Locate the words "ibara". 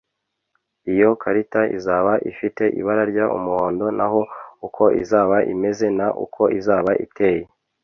2.79-3.03